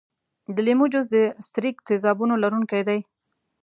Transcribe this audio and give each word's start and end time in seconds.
د 0.55 0.57
لیمو 0.65 0.85
جوس 0.93 1.07
د 1.11 1.17
ستریک 1.47 1.75
تیزابونو 1.87 2.33
لرونکی 2.43 2.81
دی. 2.87 2.99